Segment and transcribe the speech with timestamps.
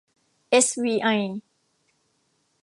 [0.49, 1.09] เอสวีไอ